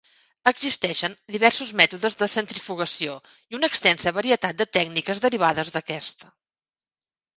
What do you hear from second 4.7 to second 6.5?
tècniques derivades d'aquesta.